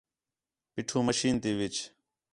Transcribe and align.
پیٹھو 0.73 0.99
مشین 1.07 1.35
تی 1.41 1.51
وِچ 1.59 1.75